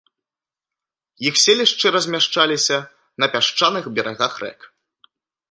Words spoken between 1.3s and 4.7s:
селішчы размяшчаліся на пясчаных берагах рэк.